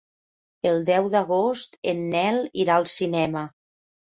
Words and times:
El 0.69 0.79
deu 0.87 1.09
d'agost 1.15 1.77
en 1.93 2.01
Nel 2.15 2.43
irà 2.65 2.79
al 2.81 2.91
cinema. 2.97 3.45